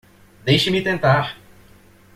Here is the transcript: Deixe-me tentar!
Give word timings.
Deixe-me 0.45 0.81
tentar! 0.81 1.15